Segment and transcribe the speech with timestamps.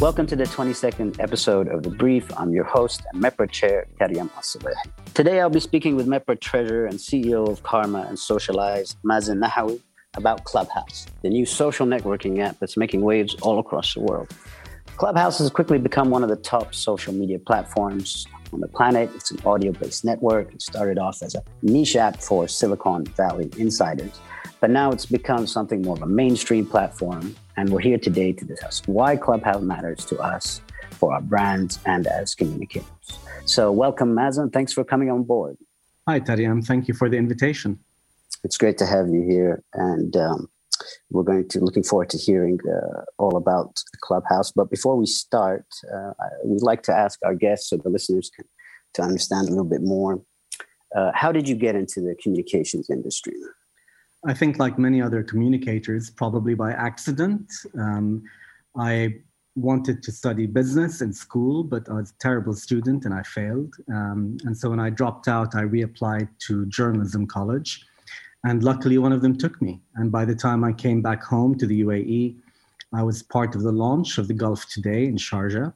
[0.00, 2.28] Welcome to the 22nd episode of The Brief.
[2.36, 4.74] I'm your host and MEPRA Chair, Taryam Al Subaihi.
[5.14, 9.80] Today I'll be speaking with MEPRA Treasurer and CEO of CARMA and SOCIALEYEZ, Mazen Nahawi,
[10.16, 14.28] about Clubhouse, the new social networking app that's making waves all across the world.
[14.96, 19.10] Clubhouse has quickly become one of the top social media platforms on the planet.
[19.14, 20.52] It's an audio based network.
[20.52, 24.20] It started off as a niche app for Silicon Valley insiders,
[24.60, 28.44] but now it's become something more of a mainstream platform and we're here today to
[28.44, 30.60] discuss why Clubhouse matters to us
[30.90, 32.86] for our brands and as communicators.
[33.44, 34.52] So, welcome, Mazen.
[34.52, 35.56] Thanks for coming on board.
[36.08, 36.64] Hi, Taryam.
[36.64, 37.78] Thank you for the invitation.
[38.44, 40.48] It's great to have you here, and um,
[41.10, 44.52] we're going to looking forward to hearing uh, all about the Clubhouse.
[44.52, 46.12] But before we start, uh,
[46.44, 48.46] we'd like to ask our guests, so the listeners can
[48.94, 50.22] to understand a little bit more.
[50.94, 53.34] Uh, how did you get into the communications industry?
[54.26, 57.50] I think, like many other communicators, probably by accident.
[57.78, 58.22] Um,
[58.78, 59.14] I
[59.54, 63.74] wanted to study business in school, but I was a terrible student and I failed.
[63.92, 67.84] Um, and so when I dropped out, I reapplied to journalism college.
[68.44, 69.80] And luckily, one of them took me.
[69.94, 72.36] And by the time I came back home to the UAE,
[72.92, 75.72] I was part of the launch of the Gulf Today in Sharjah.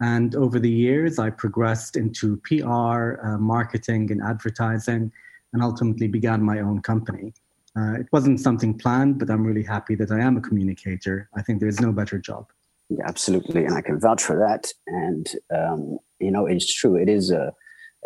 [0.00, 5.12] And over the years, I progressed into PR, uh, marketing, and advertising,
[5.52, 7.32] and ultimately began my own company.
[7.76, 11.28] Uh, it wasn't something planned, but I'm really happy that I am a communicator.
[11.36, 12.50] I think there's no better job.
[12.88, 14.72] Yeah, absolutely, and I can vouch for that.
[14.88, 16.96] And um, you know, it's true.
[16.96, 17.52] It is a,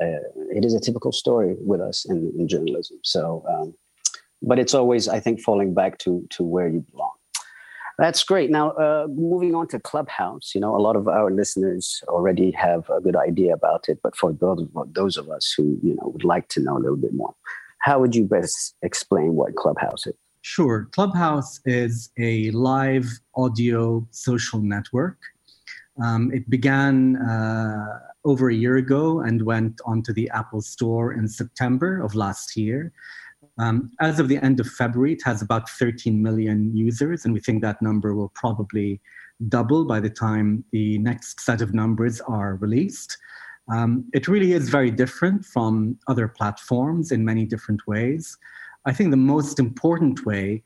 [0.00, 0.16] a,
[0.54, 2.98] it is a typical story with us in, in journalism.
[3.02, 3.74] So, um,
[4.46, 7.12] but it's always, I think, falling back to to where you belong.
[7.98, 8.50] That's great.
[8.50, 12.90] Now, uh, moving on to Clubhouse, you know, a lot of our listeners already have
[12.90, 16.24] a good idea about it, but for those, those of us who, you know, would
[16.24, 17.34] like to know a little bit more,
[17.82, 20.14] how would you best explain what Clubhouse is?
[20.42, 20.88] Sure.
[20.90, 25.18] Clubhouse is a live audio social network.
[26.02, 31.28] Um, it began uh, over a year ago and went onto the Apple Store in
[31.28, 32.92] September of last year.
[33.58, 37.40] Um, as of the end of February, it has about 13 million users, and we
[37.40, 39.00] think that number will probably
[39.48, 43.16] double by the time the next set of numbers are released.
[43.72, 48.36] Um, it really is very different from other platforms in many different ways.
[48.86, 50.62] I think the most important way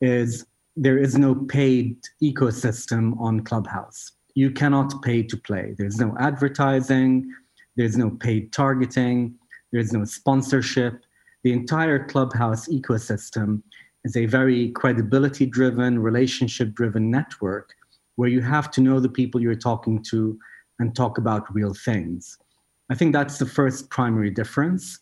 [0.00, 4.12] is there is no paid ecosystem on Clubhouse.
[4.34, 5.74] You cannot pay to play.
[5.76, 7.32] There's no advertising,
[7.76, 9.34] there's no paid targeting,
[9.72, 11.02] there's no sponsorship.
[11.46, 13.62] The entire Clubhouse ecosystem
[14.02, 17.72] is a very credibility driven, relationship driven network
[18.16, 20.36] where you have to know the people you're talking to
[20.80, 22.36] and talk about real things.
[22.90, 24.98] I think that's the first primary difference.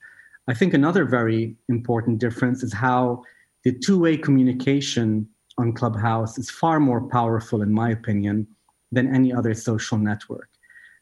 [0.46, 3.22] I think another very important difference is how
[3.64, 8.46] the two way communication on Clubhouse is far more powerful, in my opinion,
[8.92, 10.50] than any other social network.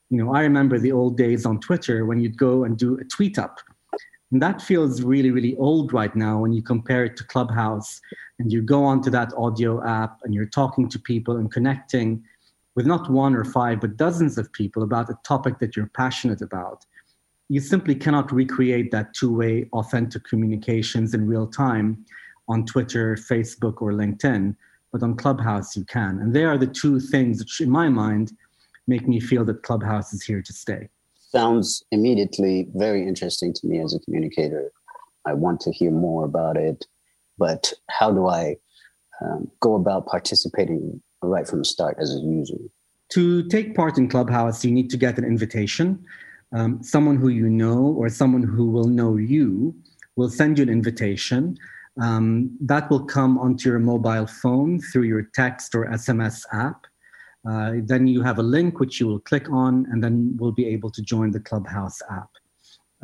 [0.09, 3.05] You know, I remember the old days on Twitter when you'd go and do a
[3.07, 3.59] tweet up.
[4.33, 8.01] And that feels really, really old right now when you compare it to Clubhouse
[8.39, 12.25] and you go onto that audio app and you're talking to people and connecting
[12.75, 16.41] with not one or five, but dozens of people about a topic that you're passionate
[16.41, 16.87] about,
[17.51, 22.03] you simply cannot recreate that two way authentic communications in real time
[22.49, 24.57] on Twitter, Facebook, or LinkedIn.
[24.93, 26.19] But on Clubhouse, you can.
[26.21, 28.33] And they are the two things which, in my mind,
[28.87, 30.89] make me feel that Clubhouse is here to stay.
[31.33, 34.71] Sounds immediately very interesting to me as a communicator.
[35.27, 36.85] I want to hear more about it.
[37.39, 38.57] But how do I
[39.23, 42.59] um, go about participating right from the start as a user?
[43.13, 46.05] To take part in Clubhouse, you need to get an invitation.
[46.55, 49.75] Um, someone who you know or someone who will know you
[50.17, 51.57] will send you an invitation.
[51.99, 56.87] Um, that will come onto your mobile phone through your text or SMS app.
[57.49, 60.67] Uh, then you have a link which you will click on, and then we'll be
[60.67, 62.31] able to join the Clubhouse app.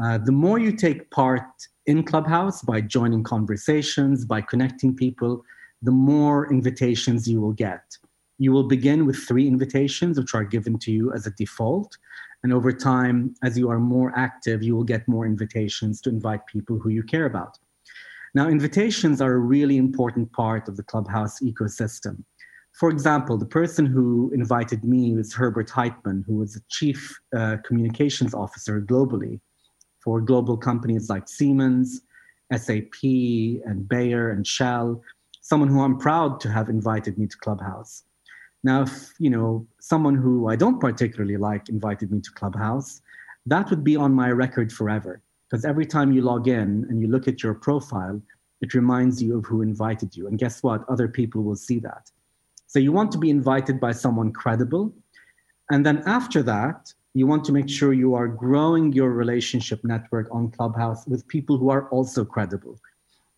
[0.03, 1.43] Uh, the more you take part
[1.87, 5.45] in Clubhouse by joining conversations, by connecting people,
[5.83, 7.83] the more invitations you will get
[8.39, 11.99] you will begin with three invitations, which are given to you as a default.
[12.45, 16.47] And over time, as you are more active, you will get more invitations to invite
[16.47, 17.59] people who you care about.
[18.35, 22.23] Now, invitations are a really important part of the Clubhouse ecosystem.
[22.79, 27.57] For example, the person who invited me was Herbert Heitmann, who was the chief uh,
[27.67, 29.41] communications officer globally
[30.05, 32.03] for global companies like Siemens,
[32.57, 35.03] SAP, and Bayer and Shell,
[35.41, 38.05] someone who I'm proud to have invited me to Clubhouse.
[38.63, 43.03] Now, if you know someone who I don't particularly like invited me to Clubhouse,
[43.47, 45.21] that would be on my record forever.
[45.51, 48.23] Because every time you log in and you look at your profile,
[48.61, 50.27] It reminds you of who invited you.
[50.27, 50.85] And guess what?
[50.89, 52.11] Other people will see that.
[52.69, 54.93] So you want to be invited by someone credible.
[55.71, 60.29] And then after that, you want to make sure you are growing your relationship network
[60.31, 62.79] on Clubhouse with people who are also credible.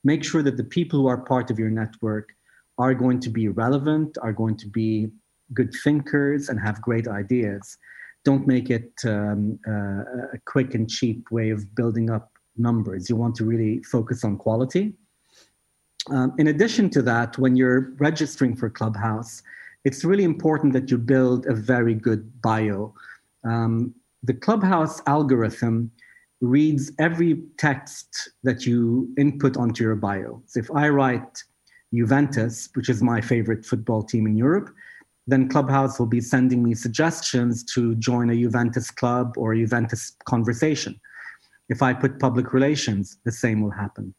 [0.03, 2.31] Make sure that the people who are part of your network
[2.77, 5.11] are going to be relevant, are going to be
[5.55, 7.79] good thinkers, and have great ideas.
[8.25, 13.09] Don't make it um, uh, a quick and cheap way of building up numbers.
[13.09, 14.95] You want to really focus on quality.
[16.09, 19.43] Um, in addition to that, when you're registering for Clubhouse,
[19.85, 22.95] it's really important that you build a very good bio.
[23.45, 25.91] Um, the Clubhouse algorithm
[26.41, 30.43] reads every text that you input onto your bio.
[30.47, 31.43] So if I write
[31.93, 34.71] Juventus, which is my favorite football team in Europe,
[35.27, 40.17] then Clubhouse will be sending me suggestions to join a Juventus club or a Juventus
[40.25, 40.99] conversation.
[41.69, 44.15] If I put public relations, the same will happen.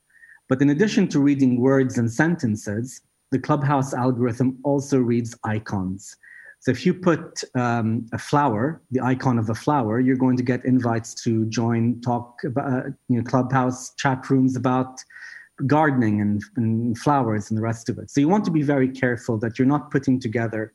[0.51, 3.00] But in addition to reading words and sentences,
[3.31, 6.18] the Clubhouse algorithm also reads icons.
[6.59, 10.44] So if you put um, a flower, the icon of a flower, you're going to
[10.44, 15.00] get invites to join talk about, uh, you know, Clubhouse chat rooms about
[15.68, 18.12] gardening and, and flowers and the rest of it.
[18.12, 20.74] So you want to be very careful that you're not putting together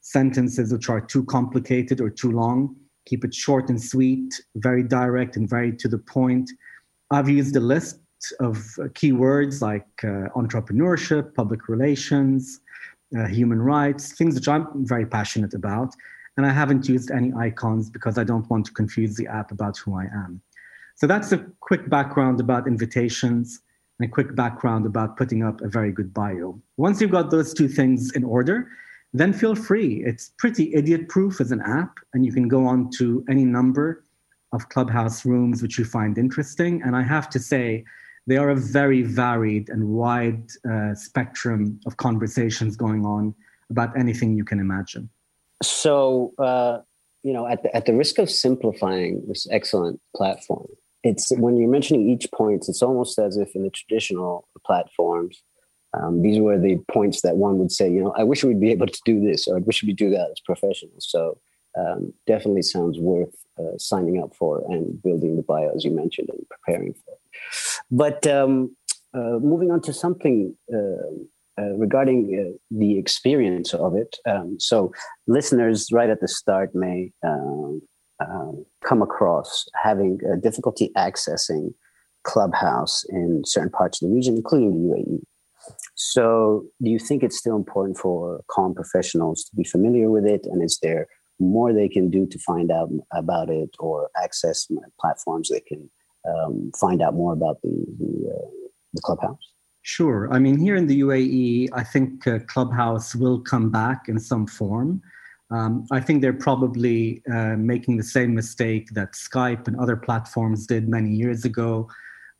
[0.00, 2.74] sentences which are too complicated or too long.
[3.06, 6.50] Keep it short and sweet, very direct and very to the point.
[7.12, 8.00] I've used a list
[8.40, 12.60] of uh, keywords like uh, entrepreneurship, public relations,
[13.18, 15.94] uh, human rights, things which I'm very passionate about.
[16.36, 19.76] And I haven't used any icons because I don't want to confuse the app about
[19.78, 20.40] who I am.
[20.94, 23.60] So that's a quick background about invitations
[23.98, 26.58] and a quick background about putting up a very good bio.
[26.76, 28.68] Once you've got those two things in order,
[29.12, 30.02] then feel free.
[30.06, 34.04] It's pretty idiot proof as an app, and you can go on to any number
[34.52, 36.82] of Clubhouse rooms which you find interesting.
[36.82, 37.84] And I have to say,
[38.26, 43.34] they are a very varied and wide uh, spectrum of conversations going on
[43.70, 45.08] about anything you can imagine.
[45.62, 46.78] So, uh,
[47.22, 50.66] you know, at the, at the risk of simplifying this excellent platform,
[51.02, 55.42] it's when you're mentioning each point, it's almost as if in the traditional platforms,
[55.94, 58.70] um, these were the points that one would say, you know, I wish we'd be
[58.70, 61.06] able to do this, or I wish we'd do that as professionals.
[61.08, 61.38] So
[61.78, 66.28] um, definitely sounds worth uh, signing up for and building the bio, as you mentioned,
[66.30, 67.16] and preparing for.
[67.90, 68.76] But um,
[69.14, 74.16] uh, moving on to something uh, uh regarding uh, the experience of it.
[74.26, 74.92] Um, so
[75.26, 77.82] listeners, right at the start, may um,
[78.84, 81.74] come across having difficulty accessing
[82.24, 85.22] Clubhouse in certain parts of the region, including the UAE.
[85.94, 90.46] So, do you think it's still important for calm professionals to be familiar with it?
[90.46, 91.06] And is there
[91.38, 94.68] more they can do to find out about it or access
[95.00, 95.90] platforms they can
[96.28, 98.50] um, find out more about the the, uh,
[98.94, 99.38] the, clubhouse?
[99.82, 100.32] Sure.
[100.32, 104.46] I mean, here in the UAE, I think uh, Clubhouse will come back in some
[104.46, 105.02] form.
[105.50, 110.66] Um, I think they're probably uh, making the same mistake that Skype and other platforms
[110.66, 111.88] did many years ago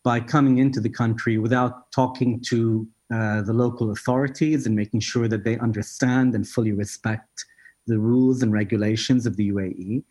[0.05, 5.29] by coming into the country without talking to uh, the local authorities and making sure
[5.29, 7.44] that they understand and fully respect
[7.87, 10.02] the rules and regulations of the UAE.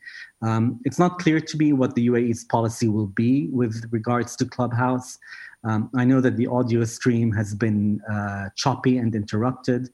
[0.41, 4.45] Um, it's not clear to me what the UAE's policy will be with regards to
[4.45, 5.17] Clubhouse.
[5.63, 9.89] Um, I know that the audio stream has been uh, choppy and interrupted.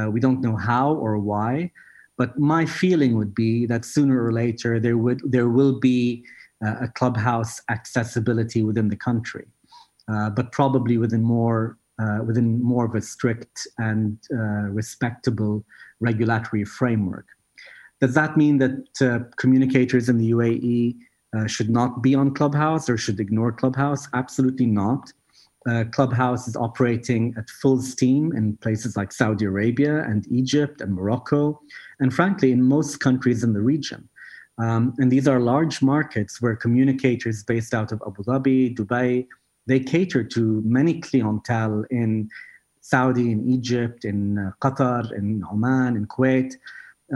[0.00, 1.70] Uh, we don't know how or why,
[2.16, 6.24] but my feeling would be that sooner or later there would there will be
[6.64, 9.46] uh, a Clubhouse accessibility within the country,
[10.08, 15.64] uh, but probably within more uh, within more of a strict and uh, respectable
[16.00, 17.26] regulatory framework.
[18.00, 20.96] Does that mean that uh, communicators in the UAE
[21.36, 24.08] uh, should not be on Clubhouse or should ignore Clubhouse?
[24.12, 25.12] Absolutely not.
[25.66, 30.94] Uh, Clubhouse is operating at full steam in places like Saudi Arabia and Egypt and
[30.94, 31.58] Morocco,
[32.00, 34.06] and frankly, in most countries in the region.
[34.58, 39.26] Um, and these are large markets where communicators based out of Abu Dhabi, Dubai,
[39.66, 42.28] they cater to many clientele in
[42.84, 46.52] Saudi, in Egypt, in uh, Qatar, in Oman, in Kuwait.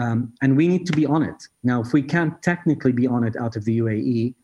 [0.01, 1.47] Um, and we need to be on it.
[1.63, 4.35] Now, if we can't technically be on it out of the UAE,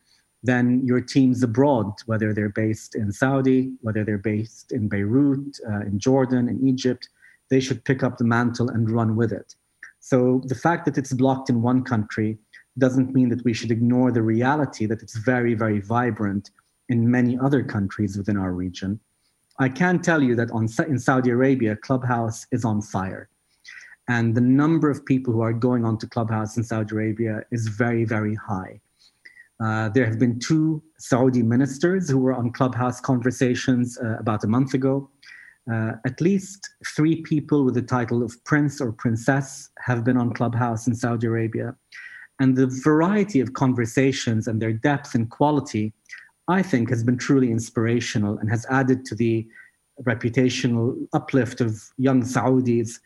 [0.43, 5.81] then your teams abroad, whether they're based in Saudi, whether they're based in Beirut, uh,
[5.89, 7.09] in Jordan, in Egypt,
[7.49, 9.55] they should pick up the mantle and run with it.
[10.01, 12.37] So the fact that it's blocked in one country
[12.77, 16.51] doesn't mean that we should ignore the reality that it's very, very vibrant
[16.89, 18.99] in many other countries within our region.
[19.59, 23.29] I can tell you that on, in Saudi Arabia, Clubhouse is on fire.
[24.07, 27.67] And the number of people who are going on to Clubhouse in Saudi Arabia is
[27.67, 28.79] very, very high.
[29.63, 34.47] Uh, there have been two Saudi ministers who were on Clubhouse conversations uh, about a
[34.47, 35.09] month ago.
[35.71, 40.33] Uh, at least three people with the title of prince or princess have been on
[40.33, 41.73] Clubhouse in Saudi Arabia.
[42.39, 45.93] And the variety of conversations and their depth and quality,
[46.47, 49.47] I think, has been truly inspirational and has added to the
[50.03, 52.99] reputational uplift of young Saudis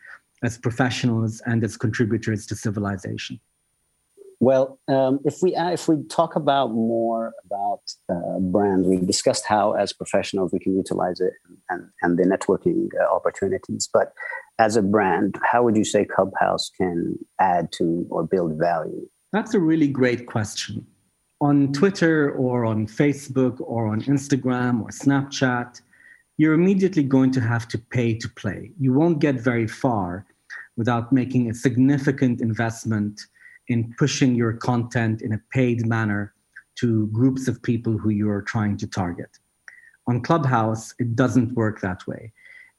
[0.44, 3.40] as professionals and as contributors to civilization.
[4.42, 9.46] Well, um, if we uh, if we talk about more about uh, brand, we discussed
[9.46, 11.34] how as professionals we can utilize it
[11.70, 13.90] and, and the networking uh, opportunities.
[13.92, 14.14] But
[14.58, 19.10] as a brand, how would you say Clubhouse can add to or build value?
[19.34, 20.88] That's a really great question.
[21.42, 25.82] On Twitter or on Facebook or on Instagram or Snapchat,
[26.38, 28.72] you're immediately going to have to pay to play.
[28.80, 30.26] You won't get very far
[30.76, 33.22] without making a significant investment
[33.70, 36.34] in pushing your content in a paid manner
[36.76, 39.38] to groups of people who you're trying to target.
[40.08, 42.32] On Clubhouse, it doesn't work that way.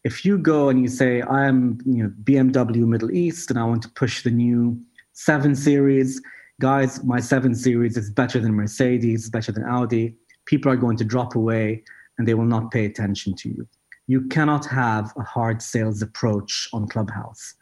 [0.05, 3.83] If you go and you say, I'm you know, BMW Middle East and I want
[3.83, 4.81] to push the new
[5.13, 6.21] 7 Series,
[6.61, 10.15] guys, my 7 Series is better than Mercedes, better than Audi,
[10.45, 11.83] people are going to drop away
[12.19, 13.67] and they will not pay attention to you.
[14.07, 17.55] You cannot have a hard sales approach on Clubhouse.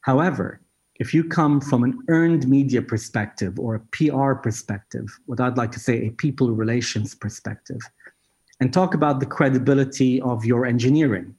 [0.00, 0.60] However,
[0.96, 5.70] if you come from an earned media perspective or a PR perspective, what I'd like
[5.72, 7.80] to say a people relations perspective,
[8.58, 11.34] and talk about the credibility of your engineering,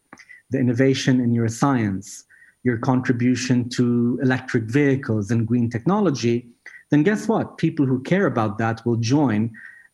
[0.50, 2.24] the innovation in your science,
[2.64, 6.48] your contribution to electric vehicles and green technology,
[6.92, 7.58] then guess what?
[7.58, 9.52] People who care about that will join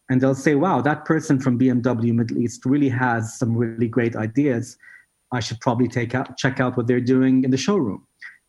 [0.09, 4.15] and they'll say, wow, that person from BMW Middle East really has some really great
[4.15, 4.77] ideas.
[5.31, 8.05] I should probably take out, check out what they're doing in the showroom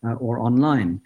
[0.06, 1.00] uh, or online.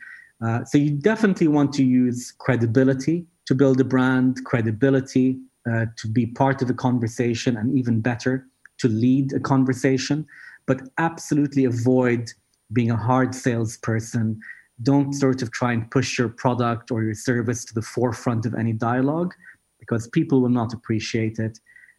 [0.44, 5.38] Uh, so you definitely want to use credibility to build a brand, credibility
[5.70, 8.46] uh, to be part of a conversation, and even better,
[8.78, 10.26] to lead a conversation.
[10.66, 12.30] But absolutely avoid
[12.72, 14.40] being a hard salesperson.
[14.83, 18.55] Don't sort of try and push your product or your service to the forefront of
[18.55, 19.35] any dialogue
[19.79, 21.59] because people will not appreciate it.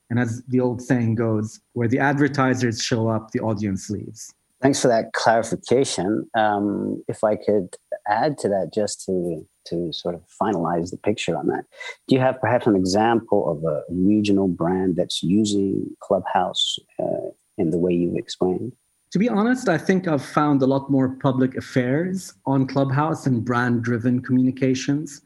[0.09, 4.33] And as the old saying goes, where the advertisers show up, the audience leaves.
[4.61, 6.25] Thanks for that clarification.
[6.35, 7.75] Um, if I could
[8.07, 11.63] add to that, just to to sort of finalize the picture on that,
[12.07, 17.71] do you have perhaps an example of a regional brand that's using Clubhouse uh, in
[17.71, 18.73] the way you've explained?
[19.13, 23.45] To be honest, I think I've found a lot more public affairs on Clubhouse and
[23.45, 25.21] brand driven communications.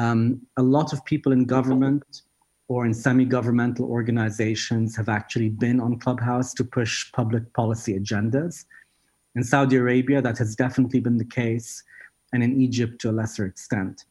[0.00, 2.22] Um, a lot of people in government
[2.68, 8.64] or in semi governmental organizations have actually been on Clubhouse to push public policy agendas.
[9.34, 11.82] In Saudi Arabia, that has definitely been the case,
[12.32, 14.06] and in Egypt to a lesser extent.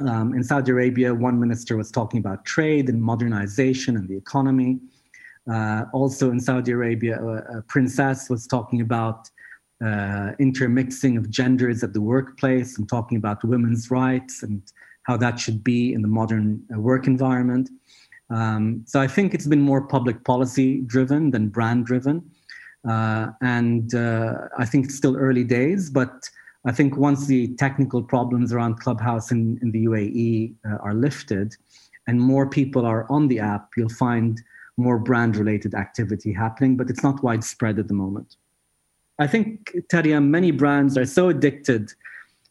[0.00, 4.80] Um, in Saudi Arabia, one minister was talking about trade and modernization and the economy.
[5.50, 9.28] Uh, also in Saudi Arabia, a, a princess was talking about
[9.84, 14.62] uh, intermixing of genders at the workplace and talking about women's rights and
[15.04, 17.70] how that should be in the modern uh, work environment.
[18.28, 22.30] Um, so I think it's been more public policy driven than brand driven.
[22.88, 26.28] Uh, and uh, I think it's still early days, but
[26.64, 31.56] I think once the technical problems around Clubhouse in, in the UAE uh, are lifted
[32.06, 34.40] and more people are on the app, you'll find
[34.80, 38.36] more brand related activity happening, but it's not widespread at the moment.
[39.18, 41.92] I think, Taria, many brands are so addicted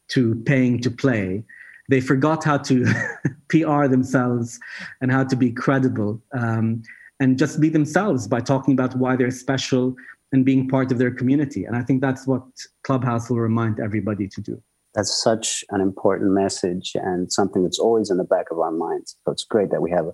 [0.10, 1.44] to paying to play,
[1.90, 2.86] they forgot how to
[3.50, 4.60] PR themselves
[5.02, 6.84] and how to be credible um,
[7.20, 9.96] and just be themselves by talking about why they're special
[10.32, 11.66] and being part of their community.
[11.66, 12.44] And I think that's what
[12.84, 14.62] Clubhouse will remind everybody to do.
[14.94, 19.16] That's such an important message and something that's always in the back of our minds.
[19.26, 20.12] So it's great that we have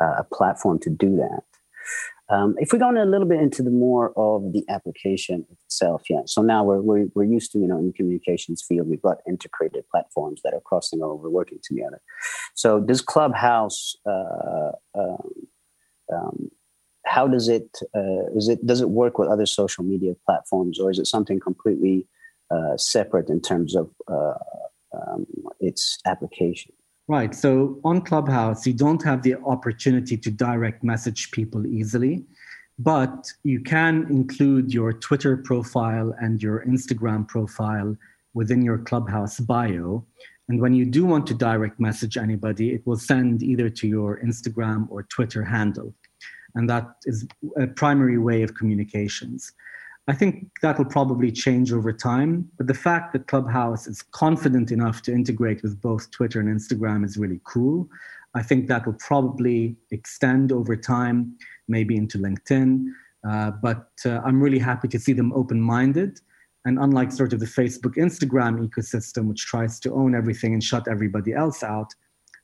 [0.00, 1.42] a, platform to do that.
[2.30, 6.02] Um, if we go in a little bit into the more of the application itself,
[6.10, 6.20] yeah.
[6.26, 9.18] So now we're, we're, we're used to, you know, in the communications field, we've got
[9.26, 12.02] integrated platforms that are crossing over, working together.
[12.54, 15.30] So does Clubhouse uh, um,
[16.12, 16.50] um,
[17.06, 20.90] how does it uh, is it does it work with other social media platforms or
[20.90, 22.06] is it something completely
[22.50, 24.34] uh, separate in terms of uh,
[24.92, 25.26] um,
[25.60, 26.72] its application
[27.08, 32.24] right so on clubhouse you don't have the opportunity to direct message people easily
[32.78, 37.96] but you can include your twitter profile and your instagram profile
[38.34, 40.04] within your clubhouse bio
[40.48, 44.20] and when you do want to direct message anybody it will send either to your
[44.20, 45.92] instagram or twitter handle
[46.54, 49.52] and that is a primary way of communications.
[50.08, 54.72] I think that will probably change over time, but the fact that Clubhouse is confident
[54.72, 57.86] enough to integrate with both Twitter and Instagram is really cool.
[58.34, 61.36] I think that will probably extend over time,
[61.68, 62.86] maybe into LinkedIn.
[63.28, 66.20] Uh, but uh, I'm really happy to see them open minded.
[66.64, 70.88] And unlike sort of the Facebook, Instagram ecosystem, which tries to own everything and shut
[70.88, 71.94] everybody else out,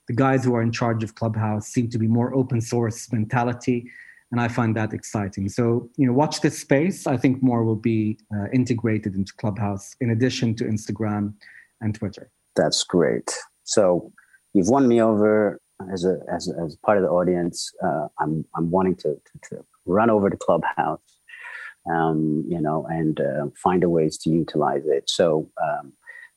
[0.06, 3.90] the guys who are in charge of Clubhouse seem to be more open source mentality.
[4.34, 5.48] And I find that exciting.
[5.48, 7.06] So, you know, watch this space.
[7.06, 11.34] I think more will be uh, integrated into Clubhouse in addition to Instagram
[11.80, 12.32] and Twitter.
[12.56, 13.32] That's great.
[13.62, 14.10] So,
[14.52, 15.60] you've won me over
[15.92, 17.72] as a as, as part of the audience.
[17.80, 21.20] Uh, I'm I'm wanting to, to, to run over to Clubhouse,
[21.88, 25.08] um, you know, and uh, find a ways to utilize it.
[25.08, 25.92] So, um,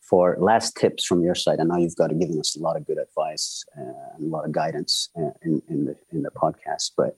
[0.10, 2.78] for last tips from your side, I know you've got to given us a lot
[2.78, 6.32] of good advice uh, and a lot of guidance uh, in, in the in the
[6.32, 6.92] podcast.
[6.96, 7.18] But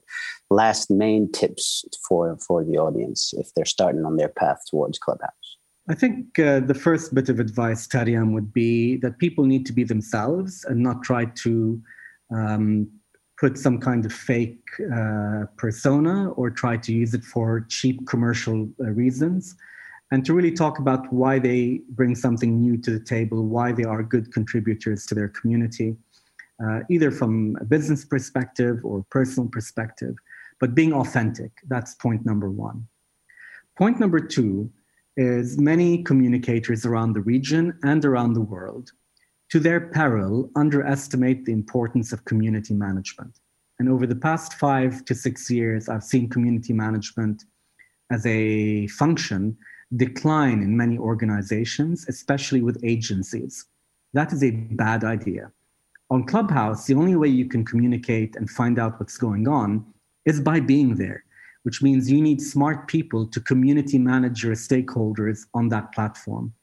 [0.50, 5.58] last main tips for for the audience if they're starting on their path towards Clubhouse.
[5.89, 9.74] I think uh, the first bit of advice, Taryam, would be that people need to
[9.74, 11.81] be themselves and not try to
[12.31, 12.88] um,
[13.39, 14.62] put some kind of fake
[14.93, 19.55] uh, persona or try to use it for cheap commercial uh, reasons.
[20.11, 23.83] And to really talk about why they bring something new to the table, why they
[23.83, 25.95] are good contributors to their community,
[26.63, 30.15] uh, either from a business perspective or personal perspective,
[30.59, 31.51] but being authentic.
[31.67, 32.87] That's point number one.
[33.77, 34.71] Point number two
[35.15, 38.91] is many communicators around the region and around the world,
[39.49, 43.39] to their peril, underestimate the importance of community management.
[43.79, 47.45] And over the past five to six years, I've seen community management
[48.11, 49.57] as a function
[49.96, 53.65] decline in many organizations, especially with agencies.
[54.13, 55.51] That is a bad idea.
[56.12, 59.86] On Clubhouse, the only way you can communicate and find out what's going on
[60.25, 61.24] is by being there
[61.63, 66.53] which means you need smart people to community manage your stakeholders on that platform.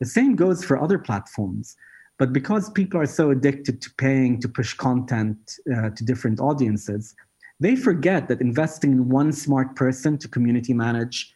[0.00, 1.76] The same goes for other platforms.
[2.18, 7.14] But because people are so addicted to paying to push content uh, to different audiences,
[7.60, 11.34] they forget that investing in one smart person to community manage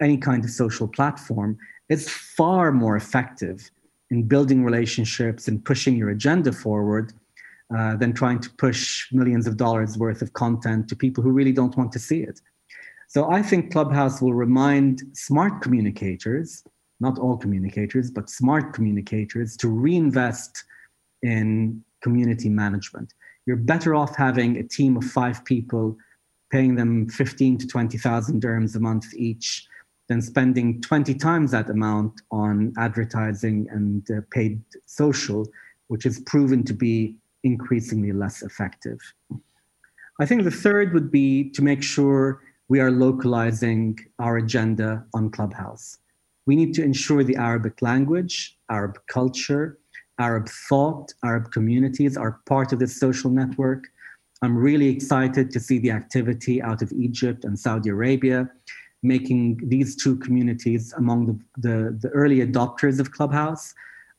[0.00, 3.70] any kind of social platform is far more effective
[4.10, 7.12] in building relationships and pushing your agenda forward
[7.76, 11.52] uh, than trying to push millions of dollars worth of content to people who really
[11.52, 12.40] don't want to see it.
[13.08, 16.64] So I think Clubhouse will remind smart communicators,
[17.00, 20.64] not all communicators, but smart communicators, to reinvest
[21.22, 23.14] in community management.
[23.46, 25.96] You're better off having a team of five people,
[26.50, 29.66] paying them 15 to 20,000 dirhams a month each,
[30.08, 35.46] than spending 20 times that amount on advertising and uh, paid social,
[35.88, 38.98] which is proven to be increasingly less effective.
[40.20, 45.30] I think the third would be to make sure we are localizing our agenda on
[45.30, 45.98] Clubhouse.
[46.46, 49.78] We need to ensure the Arabic language, Arab culture,
[50.18, 53.84] Arab thought, Arab communities are part of this social network.
[54.42, 58.50] I'm really excited to see the activity out of Egypt and Saudi Arabia,
[59.02, 63.74] making these two communities among the, the, the early adopters of Clubhouse.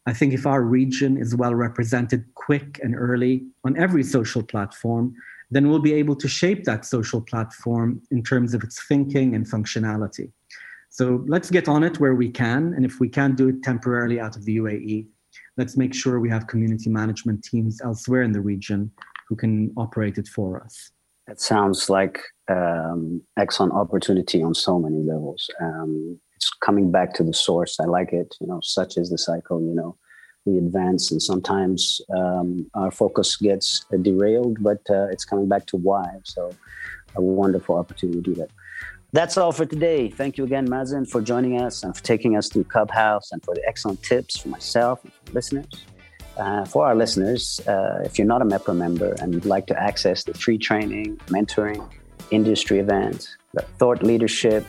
[0.05, 5.13] I think if our region is well represented quick and early on every social platform,
[5.51, 9.49] then we'll be able to shape that social platform in terms of its thinking and
[9.49, 10.31] functionality.
[10.89, 12.73] So let's get on it where we can.
[12.73, 15.07] And if we can't do it temporarily out of the UAE,
[15.57, 18.91] let's make sure we have community management teams elsewhere in the region
[19.27, 20.91] who can operate it for us.
[21.29, 25.47] That sounds like um, excellent opportunity on so many levels.
[25.61, 27.79] Um, it's coming back to the source.
[27.79, 28.35] I like it.
[28.41, 29.61] You know, such is the cycle.
[29.61, 29.95] You know,
[30.45, 35.77] we advance, and sometimes um, our focus gets derailed, but uh, it's coming back to
[35.77, 36.07] why.
[36.23, 36.49] So,
[37.15, 38.49] a wonderful opportunity to do that.
[39.13, 40.09] That's all for today.
[40.09, 43.53] Thank you again, Mazen, for joining us and for taking us through Clubhouse and for
[43.53, 45.85] the excellent tips for myself and for listeners.
[46.39, 49.77] Uh, for our listeners, uh, if you're not a MEPRA member and you'd like to
[49.77, 51.85] access the free training, mentoring,
[52.31, 53.35] industry events,
[53.77, 54.65] thought leadership,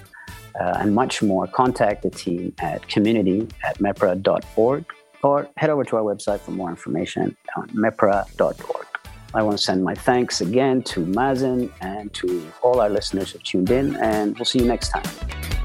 [0.60, 4.84] uh, and much more, contact the team at community at mepra.org
[5.22, 8.86] or head over to our website for more information on mepra.org.
[9.32, 13.38] I want to send my thanks again to Mazen and to all our listeners who
[13.38, 15.59] tuned in, and we'll see you next time.